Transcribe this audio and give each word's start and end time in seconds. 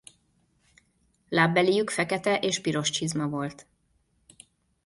Lábbelijük 1.29 1.89
fekete 1.89 2.39
és 2.39 2.61
piros 2.61 2.89
csizma 2.89 3.27
volt. 3.27 3.67